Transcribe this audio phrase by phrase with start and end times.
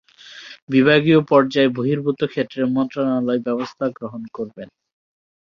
[0.69, 4.67] বিভাগীয় পর্যায় বহির্ভূত ক্ষেত্রে মন্ত্রণালয় ব্যবস্থা গ্রহণ করবেন।